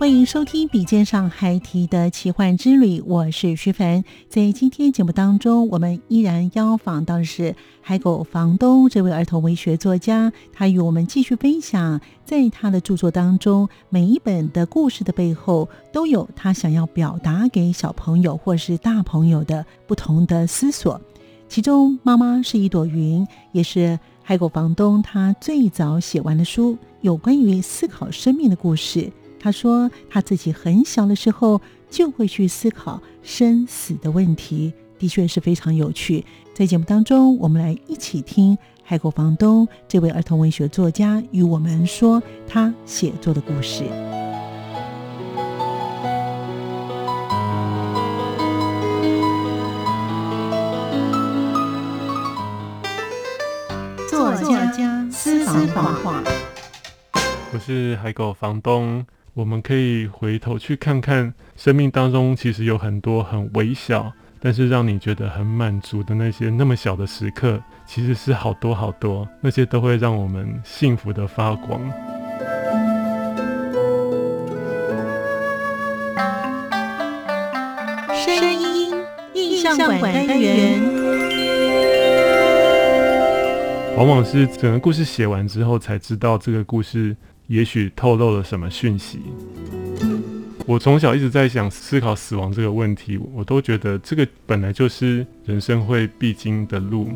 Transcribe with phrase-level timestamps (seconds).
[0.00, 4.02] 欢迎收听《笔尖上海提的奇幻之旅》，我是徐凡。
[4.30, 20.98] 在今天节目当中，我们依然邀访到的是海狗房东这位儿童文学作家，他与我们继续分享，在他的著作当中，每一本的故事的背后，都有他想要表达给小朋友或是大朋友的不同的思索。
[21.46, 29.12] 其中，《妈妈是一朵云》也是海狗房东他最早写完的书，有关于思考生命的故事。
[29.42, 36.26] 他说，他自己很小的时候就会去思考生死的问题，的确是非常有趣。
[36.52, 43.84] 在节目当中，我们来一起听海狗房东这位儿童文学作家与我们说他写作的故事。
[54.06, 56.22] 作家私房话，
[57.54, 59.06] 我是海狗房东。
[59.32, 71.80] 我们可以回头去看看，生命当中其实有很多很微小，但是让你觉得很满足的那些那么小的时刻，其实是好多好多，那些都会让我们幸福的发光。
[78.12, 78.92] 声音
[79.34, 80.82] 印象馆单元，
[83.96, 87.16] 往往是整个故事写完之后才知道这个故事。
[87.50, 89.18] 也许透露了什么讯息？
[90.66, 97.08] 我从小一直在想思考死亡这个问题，我都觉得这个本来就是人生会必经的路。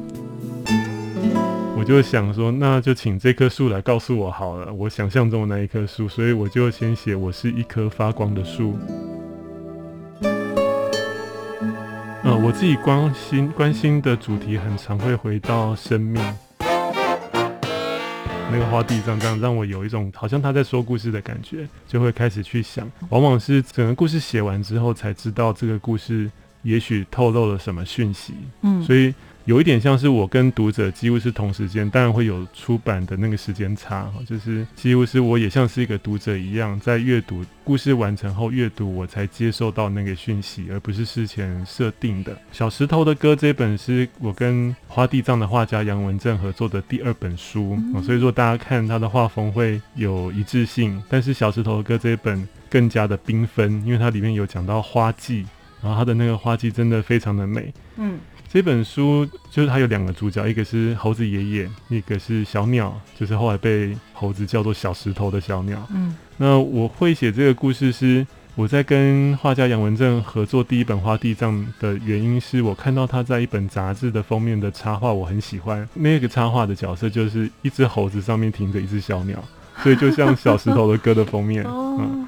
[1.78, 6.08] 我就想说，那就请这棵树来告诉我好了，我想象中的那一棵树。
[6.08, 8.76] 所以我就先写，我是一棵发光的树。
[12.24, 16.20] 呃，我自己关心关心的主题，很常会回到生命。
[18.54, 22.88] 那个花地藏这样让我有一种好像他在说故事的感觉，就会开始去想。
[23.08, 26.30] 往往是整个故事写完之后，才知道这个故事
[26.62, 28.34] 也许透露了什么讯息。
[28.62, 29.12] 嗯，所以。
[29.46, 42.34] 有一点像是我跟读者几乎是同时间，当然会有出版的那个时间差，就是几乎是我也像是一个读者一样，在阅读故事完成后阅读，我才接受到那个讯息，而不是事前设定的。
[42.52, 55.44] 小石头的歌这本是我跟花地藏的画家杨文正合作的第二本书，所以说大家看他的画风会有一致性，但是小石头的歌这一本更加的缤纷，因为它里面有讲到花季，
[55.82, 58.18] 然后它的那个花季真的非常的美，嗯。
[58.54, 65.84] 这本书就是它有两个主角，一个是猴子爷爷，一个是小鸟，就是后来被猴子叫做小石头的小鸟。
[65.92, 68.24] 嗯，那我会写这个故事是
[68.54, 79.42] 我在跟画家杨文正合作第一本画地藏的原因是我看到他在一本杂志的封面的插画，我很喜欢那个插画的角色就是一只猴子上面停着一只小鸟，
[79.82, 81.64] 所以就像小石头的歌的封面。
[81.66, 82.24] 嗯。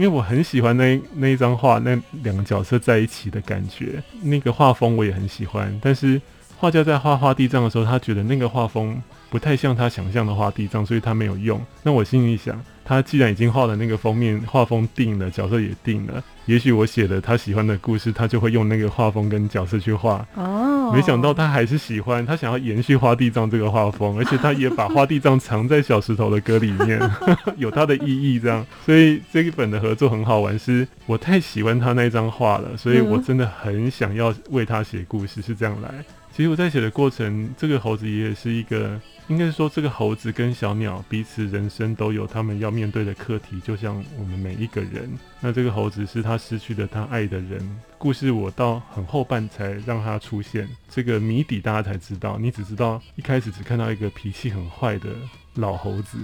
[0.00, 5.78] 因为我很喜欢那那一张画，那两个角色在一起的感觉，那个画风我也很喜欢。
[5.82, 6.18] 但是
[6.56, 8.98] 画家在画画地藏的时候，他觉得那个画风
[9.30, 11.60] 不太像他想象的画地藏，所以他没有用。
[11.82, 12.60] 那我心里想。
[12.82, 20.26] 他既然已经画了那个封面，画风定了，角色也定了，也许我写的他喜欢的故事，他就会用那个画风跟角色去画。
[20.34, 27.00] 哦，没想到他还是喜欢，他想要延续花地藏这个画风，而且他也把花地藏藏在小石头的歌里面，
[27.58, 28.40] 有他的意义。
[28.40, 35.90] 这样，所以这一本的合作很好玩，是我太喜欢他那张画了，所以我真的很想要为他写故事，是这样来。
[36.32, 38.98] 其实我在写的过程，这个猴子爷爷是一个，
[39.28, 45.10] 应该是说这个猴子跟小鸟彼此人生都有他们要面对的课题，就像我们每一个人。
[45.40, 47.60] 那这个猴子是他失去了他爱的人，
[47.98, 52.38] 故事我到很后半才让他出现，这个谜底大家才知道。
[52.38, 55.08] 你只知道一开始只看到一个脾气很坏的
[55.56, 56.16] 老猴子，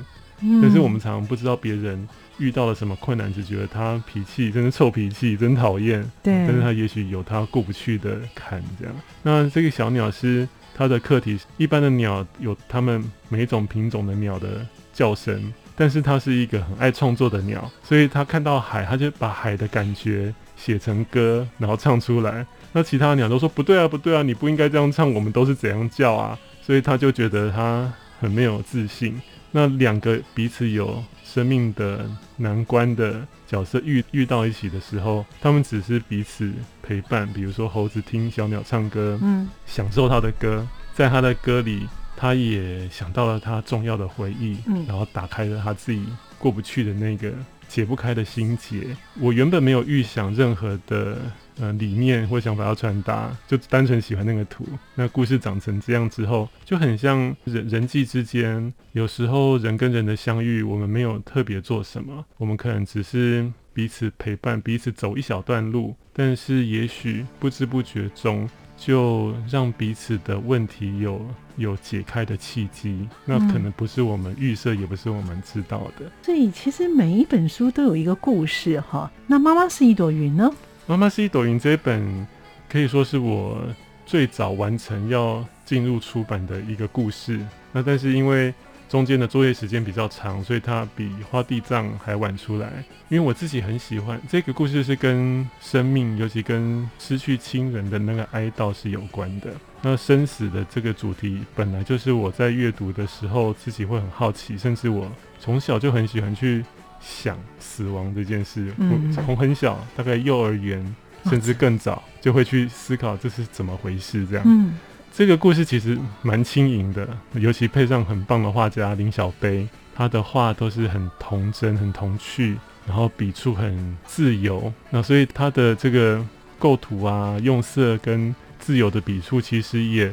[0.63, 6.03] 但是我们常常不知道别人遇到了什么困难，只觉得他脾气真是臭脾气，真讨厌。
[6.23, 8.95] 对，但是他也许有他过不去的坎，这样。
[9.23, 22.47] 那这个小鸟是它的课题，一般的鸟有它们每一种品种的鸟的叫声，但是它是一个很爱创作的鸟，所以它看到海，它就把海的感觉写成歌，然后唱出来。
[22.73, 26.39] 那其他鸟都说不对啊，不对啊，你不应该这样唱，我们都是怎样叫啊？
[26.61, 27.91] 所以他就觉得他
[28.21, 29.19] 很没有自信。
[29.53, 31.03] 那两个彼此有
[31.37, 36.51] 生命的难关的角色遇遇到一起的时候，他们只是彼此
[36.83, 37.31] 陪伴。
[37.31, 41.87] 比如说猴子听小鸟唱歌，嗯，享受他的歌，在他的歌里，
[42.17, 46.07] 他也想到了他重要的回忆，嗯，然后打开了他自己
[46.39, 47.31] 过不去的那个
[47.69, 48.97] 解不开的心结。
[49.21, 51.19] 我原本没有预想任何的。
[51.59, 54.67] 呃，理念或想法要传达，就单纯喜欢那个图。
[54.95, 71.27] 那故事长成这样之后，就很像人人际之间，有时候人跟人的相遇，我们没有特别做什么，我们可能只是彼此陪伴，彼此走一小段路，但是也许不知不觉中，就让彼此的问题有
[71.57, 73.09] 有解开的契机。
[73.25, 76.11] 那可能不是我们预设，也不是我们知道的。
[76.23, 79.11] 所以其实每一本书都有一个故事哈。
[79.27, 80.51] 那妈妈是一朵云呢？
[80.89, 82.27] 妈妈是一朵云这一本
[82.69, 83.61] 可以说是我
[84.05, 87.45] 最早完成要进入出版的一个故事。
[87.73, 88.55] 那但是因为
[88.89, 92.85] 中间的作业时间比较长，所以它比花地藏还晚出来。
[93.09, 99.51] 因为我自己很喜欢这个故事，是跟生命，尤其跟失去亲人的那个哀悼是有关的。
[99.83, 105.11] 那生死的这个主题本来就是我在阅读的时候自己会很好奇，甚至我
[105.41, 106.65] 从小就很喜欢去。
[107.09, 108.73] 想死亡这件事，
[109.15, 110.85] 从很小，大概幼儿园
[111.27, 114.27] 甚至更早，就会去思考这是怎么回事。
[114.27, 114.75] 这样，
[115.13, 122.57] 这个故事其实蛮轻盈的，尤其配上很棒的画家林小杯，他的画都是很童真、很童趣，
[122.89, 124.73] 然后笔触很自由。
[124.91, 126.21] 那所以他的这个
[126.59, 130.13] 构图啊、用色跟自由的笔触，其实也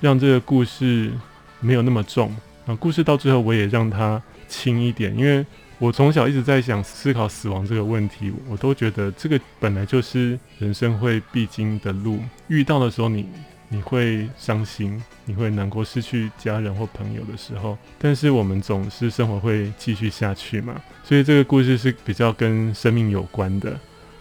[0.00, 1.12] 让这个故事
[1.60, 2.34] 没有那么重。
[2.66, 5.46] 啊，故事到最后，我也让它轻一点，因为。
[5.82, 12.20] 我从小一直在想思考死亡这个问题，我都觉得这个本来就是人生会必经的路。
[12.46, 13.26] 遇到的时候，你
[13.68, 20.80] 你会伤心，你会难过，失去家人或朋友的时候，但是我们总是生活会继续下去嘛。
[21.02, 23.72] 所以这个故事是比较跟生命有关的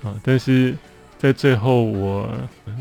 [0.01, 0.19] 啊。
[0.23, 0.75] 但是
[1.19, 2.27] 在最后，我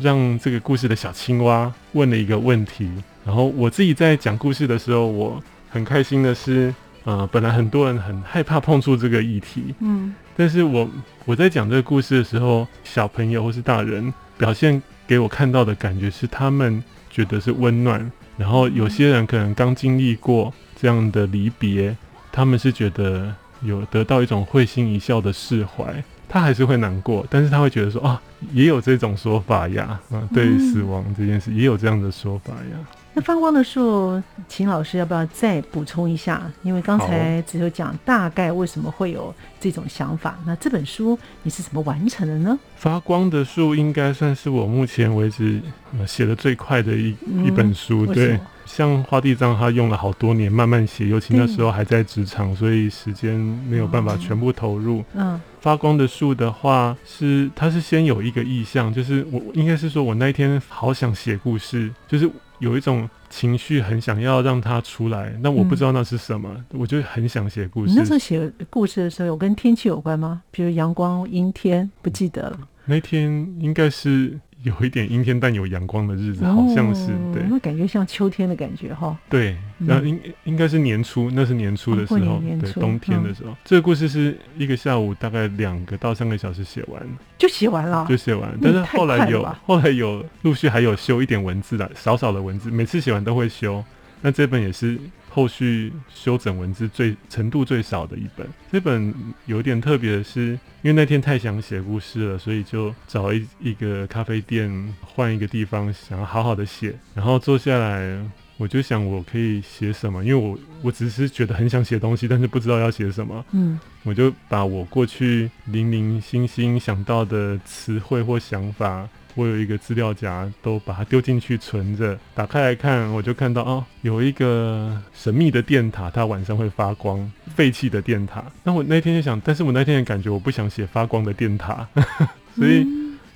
[0.01, 2.89] 让这个故事的小青蛙问了一个问题，
[3.23, 5.39] 然后我自己在讲故事的时候，我
[5.69, 6.73] 很开心的是。
[7.03, 10.87] 呃，本来很多人很害怕碰触这个议题，嗯，但是我
[11.25, 21.95] 我在讲这个故事的时候，小朋友或是大人表现给我看到的感觉是，他们觉得是温暖，然后有些人可能刚经历过这样的离别，
[22.31, 28.21] 他们是觉得有得到一种会心一笑的释怀，他还是会难过，但是他会觉得说啊，
[28.53, 32.77] 也有这种说法呀，啊，对死亡这件事也有这样的说法呀。
[33.13, 36.49] 那发光的树，秦老师要不要再补充一下？
[36.63, 40.39] 因为刚才只有讲大概为什么会有这种想法。
[40.45, 42.57] 那这本书你是怎么完成的呢？
[42.77, 45.61] 发光的树应该算是我目前为止
[46.07, 47.09] 写的最快的一
[47.45, 48.05] 一本书。
[48.05, 53.35] 对，像花地藏他用了好多年慢慢写，尤其那时候还在职场，所以时间
[53.67, 55.03] 没有办法全部投入。
[55.15, 62.31] 嗯，发光的树的话是，它是先有一个意向，就是我应该是说我那一天好想写故事，就是。
[62.61, 67.93] 有一种情绪很想要让它出来，那我不知道那是什么，我就很想写故事。
[67.95, 70.41] 那时候写故事的时候，有跟天气有关吗？
[70.51, 72.59] 比如阳光、阴天，不记得了。
[72.85, 74.39] 那天应该是。
[74.63, 79.17] 有一点阴天但有阳光的日子，好像是对，那感觉像秋天的感觉哈。
[79.27, 83.55] 对，那应应该是年初，那是年初的时候，对，冬天的时候。
[83.65, 87.01] 这个故事是一个下午大概两个到三个小时写完，
[87.37, 88.55] 就写完了，就写完。
[88.61, 93.83] 但是后来有，后来有陆续还有修一点文字的，少少的文字，每次写完都会修。
[94.21, 94.99] 那这本也是。
[95.33, 99.13] 后续修整文字最程度最少的一本，这本
[99.45, 104.69] 有点特别的是，因为那天太想写故事了，所以就找一一个咖啡店
[104.99, 106.93] 换一个地方，想要好好的写。
[107.15, 108.19] 然后坐下来，
[108.57, 113.45] 我就想我可以写什么，因为我我只是觉得很想写东西，但是不知道要写什么。
[113.51, 119.07] 嗯，我就把我过去零零星星想到的词汇或想法。
[119.35, 122.17] 我有一个资料夹，都把它丢进去存着。
[122.35, 128.43] 打开来看，我就看到哦，有一个神秘的电塔，它晚上会发光，废弃的电塔。
[128.63, 131.87] 那我那天就想，但是我那天的感觉，我不想写发光的电塔，
[132.55, 132.85] 所以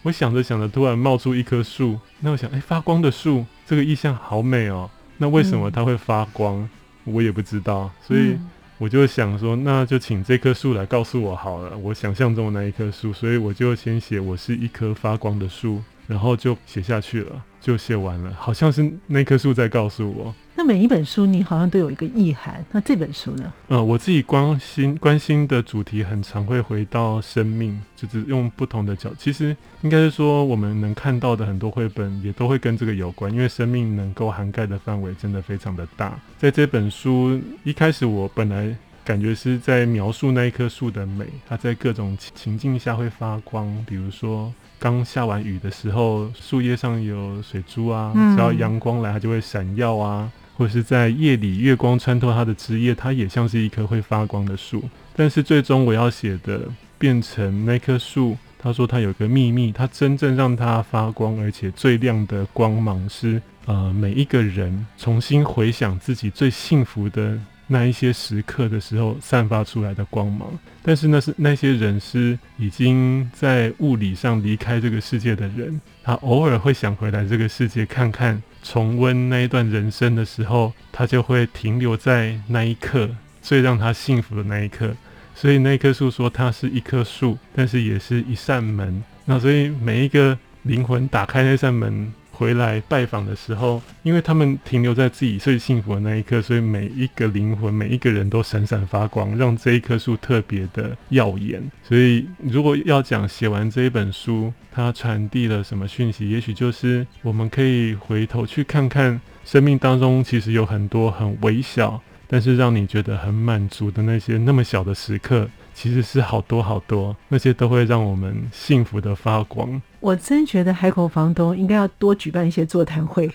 [0.03, 1.99] 我想着想着，突然冒出一棵树。
[2.19, 4.89] 那我想，哎，发光的树，这个意象好美哦。
[5.17, 6.67] 那为什么它会发光？
[7.05, 7.89] 我也不知道。
[8.01, 8.37] 所以
[8.77, 20.35] 我就想说，那就请这棵树来告诉我好了，我想象中的那一棵树，所以我就先写我是一棵发光的树，然后就写下去了，就写完了，好像是那棵树在告诉我。
[20.57, 23.51] 那每一本书你好像都有一个意涵，那这本书呢？
[23.67, 36.17] 呃，我自己关心关心的主题很常会回到生命，就是用不同的角，其实应该是说我们能看到的很多绘本也都会跟这个有关，因为生命能够涵盖的范围真的非常的大。
[36.37, 50.31] 在这本书一开始，我本来感觉是在描述那一棵树的美，它在各种情境下会发光，比如说刚下完雨的时候，树叶上有水珠啊，只要阳光来，它就会闪耀啊。
[50.57, 54.83] 或是在夜里，月光穿透它的枝叶，它也像是一棵会发光的树。
[55.15, 56.61] 但是最终我要写的
[56.97, 70.47] 变成那棵树，他说它有个秘密，它真正让它发光，而且最亮的光芒是呃每一个人重新回想自己最幸福的那一些时刻的时候散发出来的光芒。
[70.81, 78.41] 但是那是那些人是已经在物理上离开这个世界的人，他偶尔会想回来这个世界看看。
[78.67, 83.07] 重温那一段人生的时候，他就会停留在那一刻
[83.39, 84.95] 最让他幸福的那一刻。
[85.35, 89.03] 所以那棵树说，它是一棵树，但是也是一扇门。
[89.25, 92.11] 那所以每一个灵魂打开那扇门。
[92.37, 101.63] 回来拜访的时候，因为他们停留在自己最幸福的那一刻，所以每一个灵魂、每一个人都闪闪发光，让这一棵树特别的耀眼。
[101.81, 115.49] 所以，如果要讲写完这一本书，它传递了什么讯息，也许就是我们可以回头去看看生命当中其实有很多很微小，但是让你觉得很满足的那些那么小的时刻。
[115.75, 119.81] 其实是好多好多，那些都会让我们幸福的发光。
[119.99, 123.29] 我真觉得海口房东应该要多举办一些座谈会。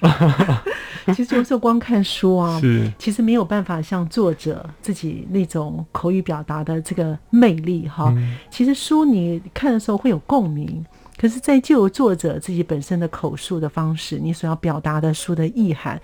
[1.14, 8.14] 其实有时候光看书啊，是其实没有办法像作者自己那种口语表达的这个魅力哈。
[8.50, 10.84] 其实书你看的时候会有共鸣。
[11.20, 16.00] 可是，在就作者自己本身的口述的方式，你所要表达的书的意涵，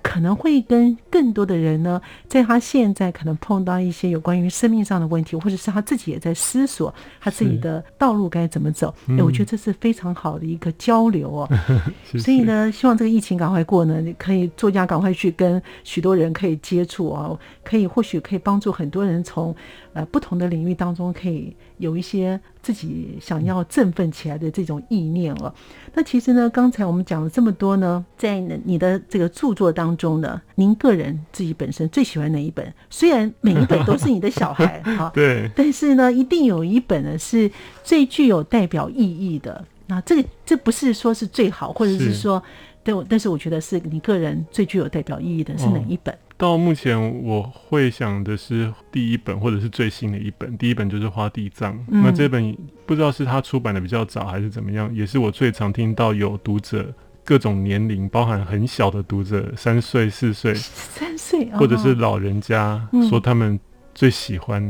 [0.00, 8.94] 可能会跟更多的人呢，在他现在可能碰到一些有关于生命上的问题，或者是他自己也在思索他自己的道路该怎么走。
[9.08, 11.48] 哎，我觉得这是非常好的一个交流哦。
[12.16, 19.52] 所以呢，希望这个疫情赶快过呢，你可以作家赶快去跟许多人可以接触哦，可以或许可以帮助很多人从
[19.94, 24.50] 呃不同的领域当中可以有一些自己想要振奋起来的。
[24.50, 25.54] 这种意念了，
[25.94, 32.74] 那其实呢，刚才我们讲了这么多呢，在你的这个著作当中呢，您个人自己本身最喜欢哪一本？
[32.90, 37.48] 虽然每一本都是你的小孩哈， 对，但是呢，一定有一本呢是
[37.84, 39.64] 最具有代表意义的。
[39.86, 42.42] 那这个这不是说是最好，或者是说，
[42.82, 46.12] 对，但是我觉得是你个人最具有代表意义的是哪一本？
[46.40, 51.74] 到目前我会想的是第一本或者是最新的一本，第一本就是《花地藏》。
[51.90, 52.56] 那这本
[52.86, 56.90] 不知道是他出版的比较早还是怎么样，也是我最常听到有读者
[57.26, 63.60] 各种年龄，包含很小的读者，三岁、四岁、 三岁，或者是老人家说他们
[63.94, 64.62] 最喜欢，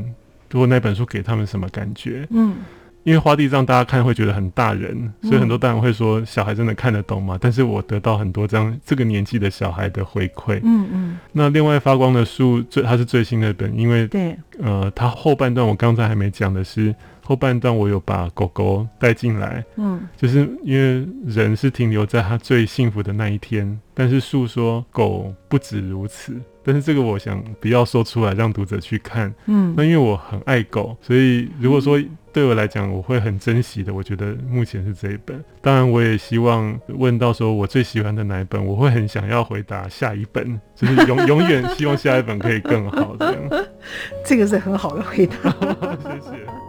[0.51, 2.27] 如果那本书给他们什么感觉？
[2.31, 2.57] 嗯。
[3.03, 7.39] 因为花地藏大家看会觉得很大人，所以很多大人会说小孩真的看得懂吗？
[7.41, 10.61] 但是我得到很多这样这个年纪的小孩的回馈。
[10.63, 11.19] 嗯嗯。
[11.33, 19.65] 那另外发光的树最它是最新的本，因为对呃它后半段我刚才还没讲的是后半段我有把狗狗带进来。
[19.77, 20.01] 嗯。
[20.17, 26.39] 就是因为人是停留在他最幸福的那一天，但是树说狗不止如此。
[26.63, 29.33] 但是这个我想不要说出来，让读者去看。
[29.47, 32.01] 嗯，那因为我很爱狗，所以如果说
[32.33, 33.93] 对我来讲，我会很珍惜的。
[33.93, 35.43] 我觉得目前是这一本。
[35.61, 43.67] 当然，我也希望问到说我最喜欢的哪一本，我会很想要回答下一本，就是永 永远希望下一本可以更好这样。
[44.25, 45.51] 这个是很好的回答，
[46.03, 46.60] 谢谢。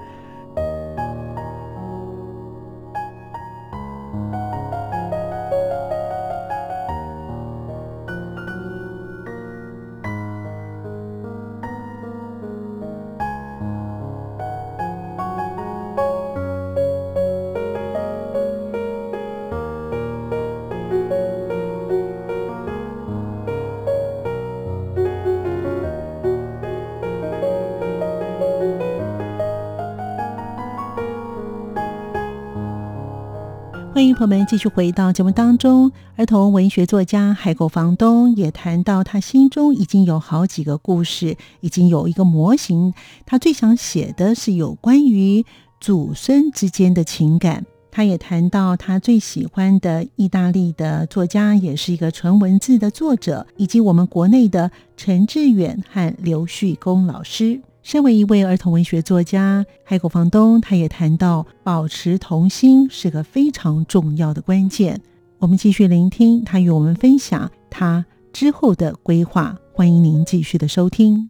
[34.02, 35.92] 欢迎朋友们继续回到节目当中。
[36.16, 42.96] 儿童文学作家海狗房东也谈到，他心中已经有好几个故事，已经有一个模型。
[43.28, 45.46] 他最想写的是有关于
[45.80, 47.64] 祖孙之间的情感。
[47.92, 57.62] 他也谈到他最喜欢的意大利的作家，也是一个纯文字的作者，以及我们国内的陈志远和刘旭公老师。
[57.84, 65.02] 身为一位儿童文学作家，海狗房东他也谈到，保持童心是个非常重要的关键。
[65.40, 69.58] 我们继续聆听他与我们分享他之后的规划。
[69.74, 71.28] 欢迎您继续的收听。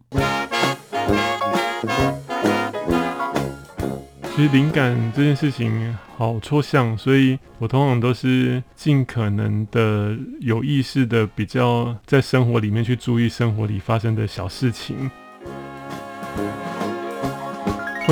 [4.36, 15.10] 其实灵感这件事情好抽象，所以我通常都是尽可能的有意识的，比较在生活里面去注意生活里发生的小事情。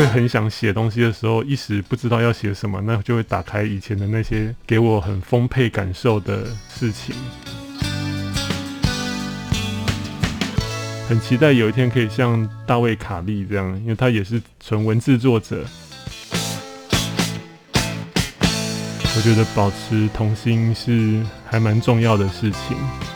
[0.01, 7.15] 会很想写东西的时候，一时不知道要写什么，那就会打开以前的那些给我很丰沛感受的事情。
[11.07, 15.67] 很期待有一天可以像大卫卡利这样，因为他也是纯文字作者。
[19.15, 23.10] 我觉得保持童心是还蛮重要的事情。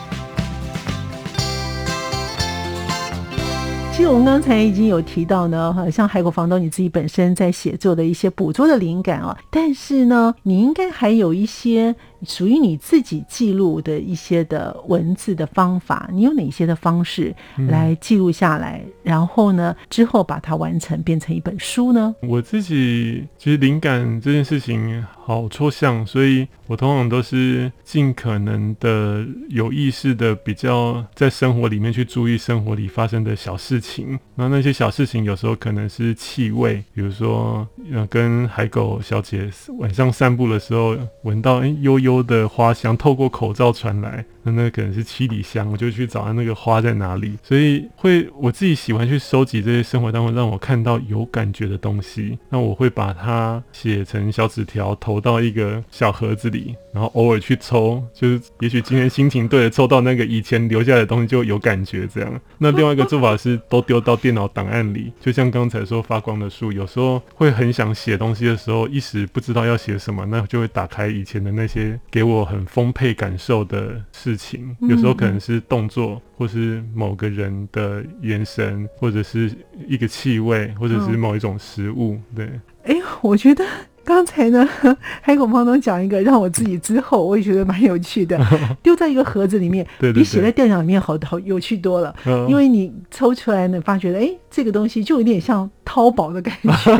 [3.95, 11.95] 其实我们刚才已经有提到呢，哈，像海狗房东你自己本身在写作的一些捕捉的灵感啊，但是呢，你应该还有一些。
[12.25, 17.35] 属于你自己记录的一些的文字的方法，你有哪些的方式
[17.67, 18.81] 来记录下来？
[19.03, 22.15] 然后呢，之后把它完成变成一本书呢？
[22.21, 34.17] 我自己其实灵感这件事情好抽象，所以我通常都是尽可能的有意识的比较在生活里面去注意生活里发生的小事情。
[34.33, 42.14] 那那些小事情有时候可能是气味，比如说呃跟海狗小姐晚上散步的时候闻到哎悠悠。
[42.23, 47.37] 的花香透过口罩传来，那那可能是七里香，我就去找那个花在哪里。
[47.43, 62.41] 所以会我自己喜欢去收集这些生活当中让我看到有感觉的东西，那我会把它写成小纸条，投到一个小盒子里，然后偶尔去抽，就是也许今天心情对了，抽到那个以前留下来的东西就有感觉这样。
[62.57, 71.99] 那另外一个做法是都丢到电脑档案里，就像刚才说发光的树，有时候会很想写东西的时候，一时不知道要写什么，那就会打开以前的那些。
[72.09, 79.51] 给我很丰沛感受的事情，有时候可能是动作，或是某个人的眼神，或者是
[79.85, 82.17] 一个气味，或者是某一种食物。
[82.33, 82.49] 对，
[82.83, 83.65] 哎，我觉得。
[84.05, 84.67] 刚才呢，
[85.21, 88.39] 海狗胖东讲一个，让我自己之后我也觉得蛮有趣的，
[88.83, 92.15] 丢在一个盒子里面，比写在电脑里面好好有趣多了。
[92.47, 96.97] 因为你抽出来呢，发觉哎，这个东西就有点像淘宝的感觉，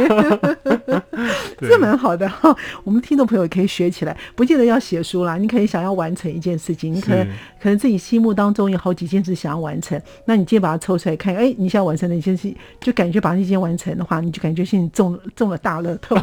[1.62, 2.56] 这蛮好的哈。
[2.84, 7.24] 我们听众朋友可以学起来，不见得要写书啦，你可以想要完成一件事情，你可能
[7.62, 16.16] 可能自己心目当中有好几件事想要完成，那你今天把它抽出来看，哎，你想要完成的一件事，就感觉把那件完成的话，你就感觉是你中中了大乐透。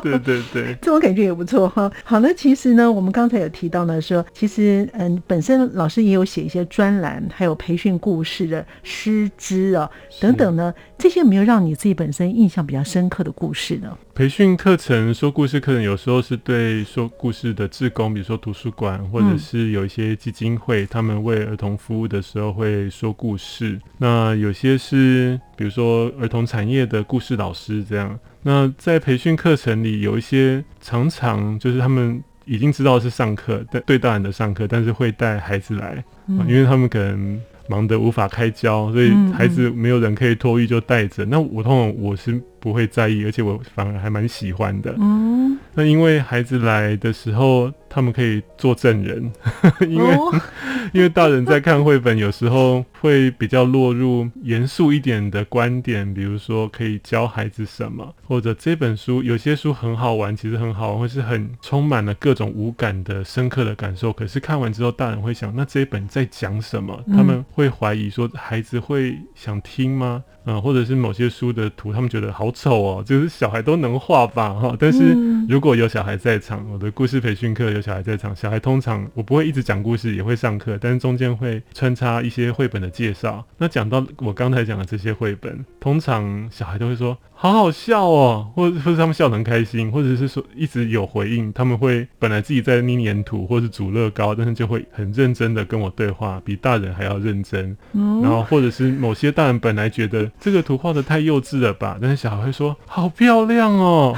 [0.00, 1.90] 对对对对， 这种感觉也不错哈。
[2.04, 13.96] 好了其实呢，我们刚才有提到呢，说其实嗯，本身老师也有写一些专栏，还有培训故事的师资啊等等呢，这些有没有让你自己本身印象比较深刻的故事呢？
[14.14, 23.80] 培训课程、说故事课程，有时候是对说故事的志工，比如说图书馆，或者是有一些基金会，他们为儿童服务的时候会说故事。
[23.96, 28.18] 那有些是比如说儿童产业的故事老师这样。
[28.42, 36.04] 那在培训课程里，有一些常常就是他们已经知道是上课，但对大人的上课，但是会带孩子来，
[36.46, 41.24] 因为他们可能忙得无法开交，所以孩子没有人可以托育，就带着。
[41.24, 42.40] 那我通常我是。
[42.62, 44.94] 不会在意，而且我反而还蛮喜欢的。
[45.00, 49.30] 嗯，那因为孩子来的时候，他们可以做证人，
[49.86, 50.16] 因为
[50.94, 64.10] 因为大人在看绘本，有时候会比较落入严肃一点的观点，比如说可以教孩子什么，或者这本书有些书很好玩，其实很好玩，或是很充满了各种无感的深刻的感受。
[64.10, 66.98] 可是看完之后，大人会想，那这一本在讲什么？
[67.08, 70.24] 他们会怀疑说，孩子会想听吗？
[70.44, 74.76] 嗯，或者是某些书的图，他们觉得好丑哦，就是小孩都能画吧，哈。
[74.78, 75.16] 但是
[75.48, 83.44] 如果有小孩在场，我的故事培训课有小孩在场，小孩通常我不会一直讲故事，也会上课，但是中间会穿插一些绘本的介绍。
[83.58, 87.16] 那讲到我刚才讲的这些绘本，通常小孩都会说。
[87.42, 97.76] 好好笑哦，或者或者他们笑得很开心，或者是说一直有回应，他们会本来自己在捏黏土或是煮乐高，但是就会很认真的跟我对话，比大人还要认真。
[98.22, 104.14] 然后或者是某些大人本来觉得这个图画的太幼稚了吧，但是小孩会说好漂亮哦，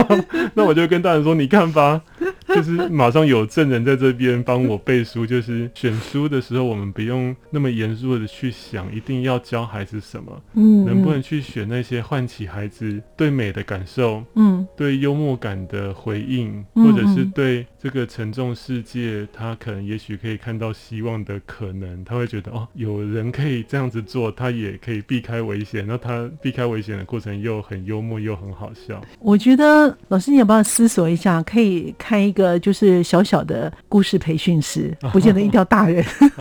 [0.52, 2.02] 那我就跟大人说你看吧，
[2.54, 29.00] 就是马上有证人在这边帮我背书， 就是选书的时候，我们不用那么严肃的去想一定要教孩子什么，嗯，能不能去选那些唤起孩子对美的感受，嗯，对幽默感的回应，或者是对这个沉重世界，他可能也许可以看到希望的可能，他会觉得哦，有人可以这样子做，他也可以避开危险，那他避开危险的过程又很幽默又很好笑。
[29.18, 36.04] 我觉得老师你要不要思索一下，可以开一个就是小小的故事培训师， 不见得一定要大人。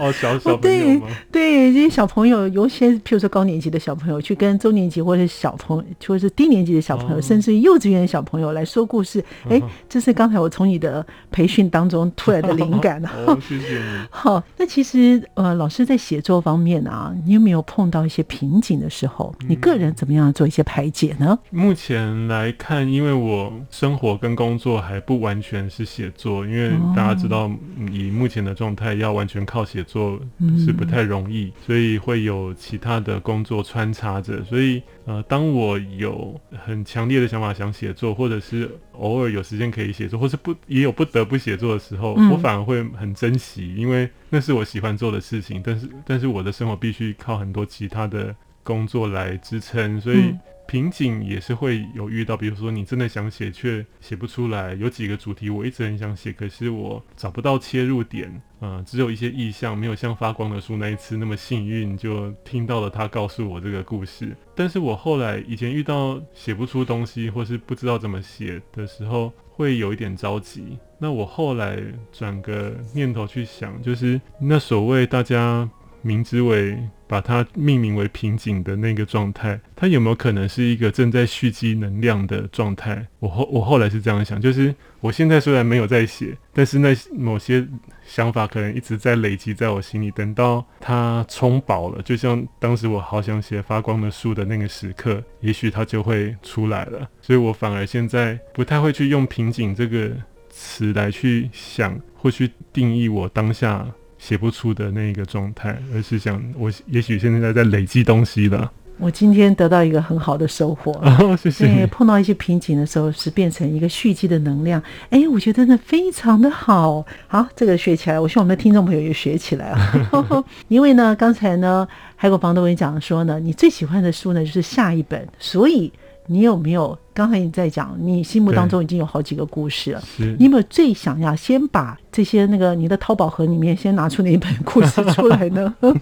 [0.00, 1.06] 哦，小小朋友吗？
[1.30, 9.22] 对，这些小朋友，有些譬如说高年级的小朋友，去跟中年级或者小朋友，或者是低年级的小朋友，甚至于幼稚园的小朋友来说故事。
[9.48, 13.12] 哎，这是刚才我从你的培训当中突然的灵感啊！
[13.46, 13.84] 谢谢你。
[14.10, 19.34] 好，那其实呃，老师在写作方面啊，你有没有碰到一些瓶颈的时候？
[19.46, 21.38] 你个人怎么样做一些排解呢？
[21.50, 27.50] 目前来看，因为我生活跟工作还不完全是写作，因为大家知道，
[27.90, 30.20] 以目前的状态，要完全靠写作
[30.58, 34.42] 是不太容易，所以会有其他的工作穿插着。
[34.44, 45.60] 所以呃，当我有很强烈的想法想写作，或者是偶尔有时间可以写作，或是不也有不得不写作的时候，我反而会很珍惜，因为那是我喜欢做的事情。
[45.64, 50.34] 但是，但是我的生活必须靠很多其他的工作来支撑，所以。
[50.66, 64.36] 瓶颈也是会有遇到，比如说你真的想写却写不出来，有几个主题我一直很想写，可是我找不到切入点，呃，只有一些意象，没有像发光的书那一次那么幸运，就听到了他告诉我这个故事。
[64.54, 70.78] 但是我后来以前遇到写不出东西或是不知道怎么写的时候，会有一点着急。
[70.98, 71.78] 那我后来
[72.10, 75.68] 转个念头去想，就是那所谓大家。
[76.04, 83.06] 明之为把它命名为瓶颈的那个状态，它有没有可能是一个正在蓄积能量的状态？
[83.18, 87.66] 我后我后来是这样想，就是我现在虽然没有在写，但是那某些
[88.04, 97.08] 想法可能一直在累积在我心里，等到它充饱了，就像当时我好想写发光的树的那个时刻，也许它就会出来了。
[97.20, 100.10] 所以我反而现在不太会去用瓶颈这个
[100.50, 103.86] 词来去想或去定义我当下。
[104.24, 108.72] 写不出的那一个状态，而是想我也许现在在累积东西了。
[108.96, 110.98] 我今天得到一个很好的收获，
[111.36, 111.86] 谢谢。
[111.88, 114.82] 碰到一些瓶颈的时候，是变成一个蓄积的能量。
[115.10, 117.04] 哎，我觉得真的非常的好。
[117.26, 120.08] 好，这个学起来，我希望我们的听众朋友也学起来啊。
[120.68, 125.92] 因为呢，刚才呢，海狗房东跟你讲说呢，你最喜欢的书呢就是下一本，所以。
[126.26, 126.98] 你有没有？
[127.14, 130.02] 刚才你在讲，你心目当中已经有好几个故事了。
[130.18, 135.72] 你有没有最想要先把这些那个你的淘宝盒里面先拿出那一本故事出来呢？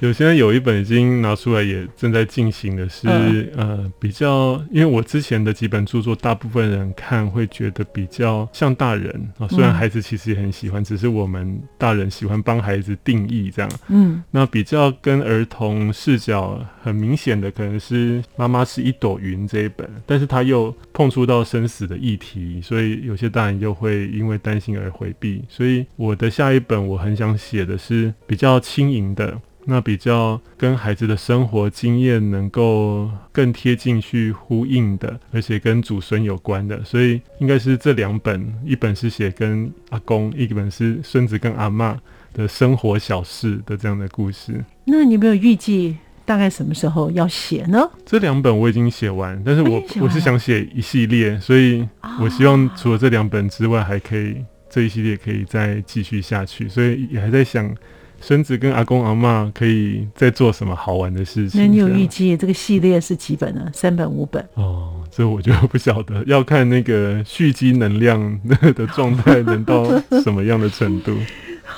[0.00, 3.06] 有现在有一本已经拿出来，也正在进行的是
[3.56, 9.08] 呃比较，因为我之前的几本著作，大部分人看会觉得比较像大人
[9.38, 13.70] 啊，虽然孩子其实也很喜欢，只是我们大人喜欢帮孩子定义这样。
[13.88, 25.44] 嗯，那比较跟儿童视角很明显的，可能是妈妈是一朵云这一本，但但是他又碰触到生死的议题，所以有些大人又会因为担心而回避。
[25.46, 29.38] 所以我的下一本我很想写的是比较轻盈的。
[29.66, 42.00] 那比较跟孩子的生活经验能够更贴近去呼应的，而且跟祖孙有关的，所以应该是这两本，一本是写跟阿公，一本是孙子跟阿妈
[42.32, 44.64] 的生活小事的这样的故事。
[44.86, 47.88] 那你有没有预计大概什么时候要写呢？
[48.04, 51.88] 这两本我已经写完，但是我我是想写一系列，所以
[52.20, 54.36] 我希望除了这两本之外，还可以
[54.68, 57.74] 这一系列可以再继续下去，所以也还在想。
[58.18, 61.60] 孙子跟阿公阿妈可以再做什么好玩的事情？
[61.60, 63.70] 那你有预计这个系列是几本呢？
[63.74, 64.42] 三本、五本？
[64.54, 68.40] 哦，这我就不晓得，要看那个蓄积能量
[68.74, 69.84] 的状态能到
[70.22, 71.14] 什么样的程度。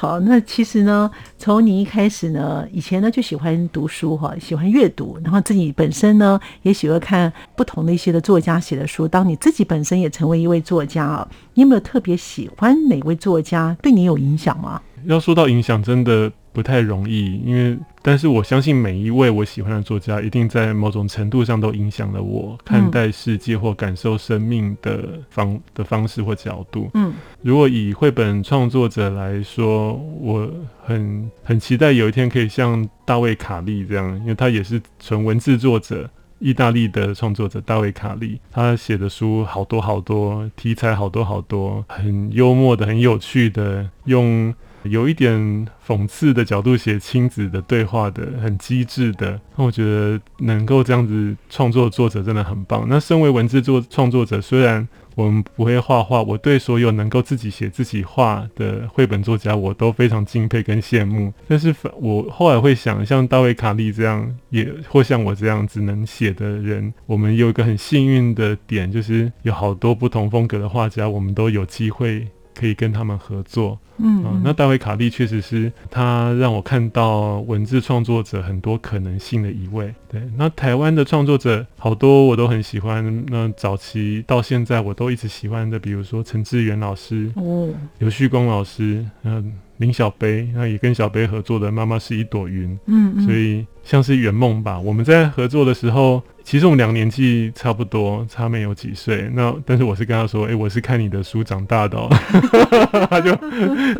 [0.01, 9.09] 好，那其实呢，从你一开始呢，以前呢就喜欢读书哈，喜欢阅读，然后自己本身呢也喜欢看不同的一些的作家写的书。
[9.09, 13.77] 当你自己本身也成为一位作家啊，你有没有特别喜欢哪位作家？
[13.83, 14.81] 对你有影响吗？
[15.07, 26.91] 要说到影响，真的不太容易，因为但是我相信每一位我喜欢的作家，一定在某种程度上都影响了我看待世界或感受生命的方的方式或角度。
[26.95, 30.51] 嗯，如果以绘本创作者来说，我
[30.83, 44.53] 很很期待有一天可以像大卫卡利这样，因为他也是纯文字作者，意大利的创作者大卫卡利，他写的书好多好多，题材好多好多，很幽默的，很有趣的，用。
[44.91, 49.41] 有一点讽刺的角度写亲子的对话的，很机智的。
[49.57, 52.87] 那我觉得能够这样子创作作者真的很棒。
[52.89, 56.23] 那身为文字作创作者，虽然我们不会画画。
[56.23, 61.33] 我对所有能够自己写自己画的绘本作家，我都非常敬佩跟羡慕。
[61.47, 72.29] 但是反我后来会想，像大卫卡利这样，也或像我这样只能写的人，我们有一个很幸运的点，就是有好多不同风格的画家，我们都有机会。
[72.59, 79.95] 可以跟他们合作，嗯，那大卫卡利确实是他让我看到文字创作者很多可能性的一位。
[80.09, 89.53] 对，那台湾的创作者好多我都很喜欢，那早期到现在我都一直喜欢的，比如说陈志远老师，哦，刘旭光老师，嗯。
[89.79, 94.79] 林小杯，那也跟小杯合作的《妈妈是一朵云》，嗯，所以像是圆梦吧。
[94.79, 99.31] 我们在合作的时候，其实我们两年纪差不多，差没有几岁。
[99.33, 102.09] 那但是我是跟他说，哎，我是看你的书长大的，哦，
[103.09, 103.35] 他就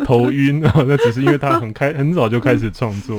[0.05, 0.61] 头晕。
[0.61, 3.19] 那只是因为他很开，很早就开始创作。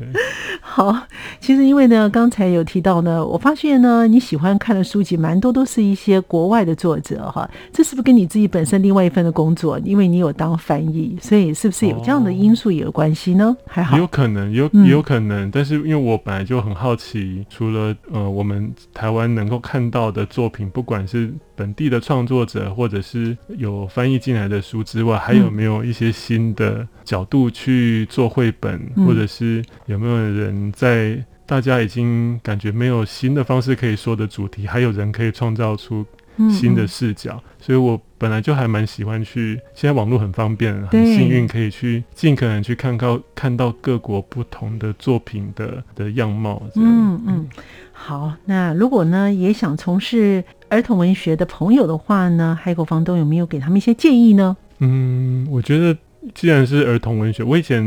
[0.62, 0.96] 好，
[1.40, 7.48] 其实因为呢，刚才有提到呢，我发现呢，你喜欢看的书籍蛮多，都是一些国外的作者哈。
[7.72, 9.78] 这是不是跟你自己本身另外一份的工作？
[9.80, 11.80] 因为你有当翻译，所以是不是？
[11.80, 36.06] 是有这样的因素也有关系呢，还好有可能有也有可能，但是因为我本来就很好奇，除了呃我们台湾能够看到的作品，不管是本地的创作者，或者是有翻译进来的书之外，还有没有一些新的角度去做绘本，或者是有没有人在大家已经感觉没有新的方式可以说的主题，还有人可以创造出
[36.50, 38.00] 新的视角，所以我。
[38.20, 46.62] 本来就还蛮喜欢去，现在网络很方便，很幸运可以去尽可能去看到看到各国不同的作品的的样貌。
[46.74, 47.48] 嗯嗯，
[47.94, 54.54] 好，那如果呢也想从事儿童文学的朋友的话呢，海口房东有没有给他们一些建议呢？
[54.80, 55.96] 嗯，我觉得
[56.34, 57.82] 既然是儿童文学，我以前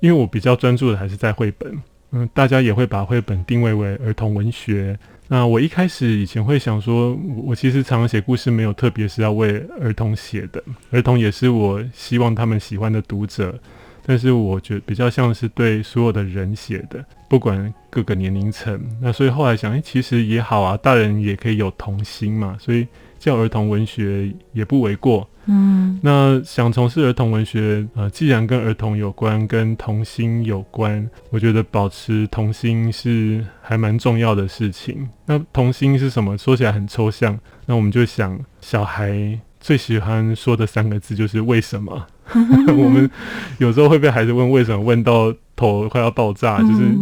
[0.00, 1.74] 因为我比较专注的还是在绘本，
[2.12, 4.98] 嗯，大家也会把绘本定位为儿童文学。
[5.30, 7.14] 那我一开始以前会想说，
[7.44, 13.54] 我其实常常写故事，没有特别是要为儿童写的，儿童也是我希望他们喜欢的读者，
[14.06, 18.80] 但是我觉得比较像是对所有的人写的，不管各个年龄层。
[19.02, 22.86] 那所以后来想，哎，其实也好啊，大人也可以有童心嘛，所以
[23.18, 25.28] 叫儿童文学也不为过。
[25.50, 35.08] 嗯，那想从事儿童文学，呃，既然跟儿童有关，跟童心有关，我觉得保持童心是还蛮重要的事情。
[35.24, 36.36] 那童心是什么？
[36.36, 42.06] 说起来很抽象，那我们就想，小孩最喜欢说的三个字就是为什么。
[42.76, 43.10] 我们
[43.56, 46.94] 有时候会被孩子问为什么，问到头快要爆炸，就是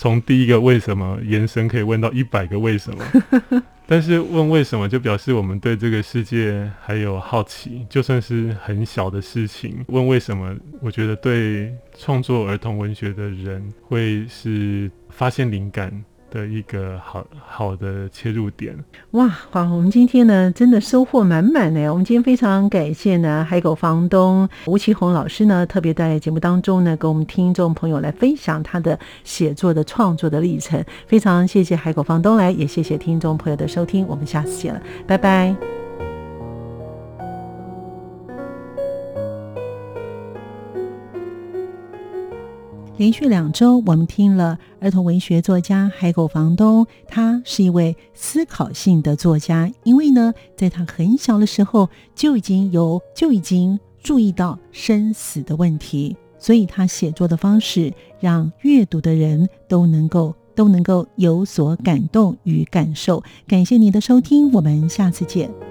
[0.00, 3.04] 从第一个为什么延伸，可以问到一百个为什么。
[3.84, 15.92] 但是问为什么，就表示我们对这个世界还有好奇，就算是很小的事情，问为什么，我觉得对创作儿童文学的人会是发现灵感。
[16.30, 18.76] 的一个好好的切入点
[19.12, 19.28] 哇！
[19.28, 21.90] 好，我们今天呢，真的收获满满呢。
[21.90, 30.84] 我们今天非常感谢呢，海口房东吴奇宏老师呢，特别在节目当中呢，跟我们听众朋友来分享他的写作的创作的历程。
[31.06, 34.06] 非常谢谢海口房东来，也谢谢听众朋友的收听。
[34.06, 35.87] 我们下次见了，拜拜。
[42.98, 63.22] 连续两周，我们听了儿童文学作家海狗房东，他是一位思考性的作家，因为呢，在他很小的时候就已经有就已经注意到生死的问题，所以他写作的方式让阅读的人都能够都能够有所感动与感受。
[63.46, 65.67] 感谢您的收听，我们下次见。